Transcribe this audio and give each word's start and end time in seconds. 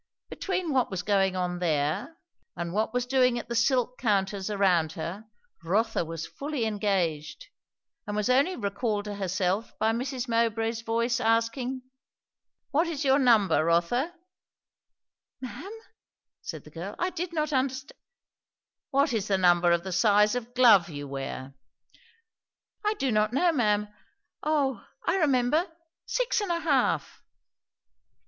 Between 0.29 0.73
what 0.73 0.89
was 0.89 1.03
going 1.03 1.35
on 1.35 1.59
there, 1.59 2.17
and 2.57 2.73
what 2.73 2.91
was 2.91 3.05
doing 3.05 3.37
at 3.37 3.49
the 3.49 3.53
silk 3.55 3.99
counters 3.99 4.49
around 4.49 4.93
her, 4.93 5.25
Rotha 5.63 6.03
was 6.03 6.25
fully 6.25 6.65
engaged, 6.65 7.45
and 8.07 8.15
was 8.15 8.27
only 8.27 8.55
recalled 8.55 9.05
to 9.05 9.13
herself 9.13 9.77
by 9.77 9.91
Mrs. 9.91 10.27
Mowbray's 10.27 10.81
voice 10.81 11.19
asking, 11.19 11.83
"What 12.71 12.87
is 12.87 13.05
your 13.05 13.19
number, 13.19 13.63
Rotha?" 13.63 14.15
"Ma'am?" 15.39 15.79
said 16.41 16.63
the 16.63 16.71
girl 16.71 16.95
"I 16.97 17.11
did 17.11 17.31
not 17.31 17.53
understand" 17.53 17.93
"What 18.89 19.13
is 19.13 19.27
the 19.27 19.37
number 19.37 19.71
of 19.71 19.83
the 19.83 19.91
size 19.91 20.33
of 20.33 20.55
glove 20.55 20.89
you 20.89 21.07
wear?" 21.07 21.53
"I 22.83 22.95
do 22.95 23.11
not 23.11 23.33
know, 23.33 23.51
ma'am 23.51 23.87
O, 24.41 24.83
I 25.05 25.17
remember! 25.17 25.67
six 26.07 26.41
and 26.41 26.51
a 26.51 26.61
half." 26.61 27.21